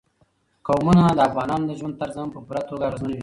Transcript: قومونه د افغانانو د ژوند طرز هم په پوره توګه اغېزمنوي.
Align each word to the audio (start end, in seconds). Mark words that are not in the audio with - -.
قومونه 0.67 1.03
د 1.17 1.19
افغانانو 1.29 1.67
د 1.69 1.71
ژوند 1.79 1.95
طرز 2.01 2.15
هم 2.19 2.29
په 2.35 2.39
پوره 2.45 2.61
توګه 2.69 2.83
اغېزمنوي. 2.87 3.19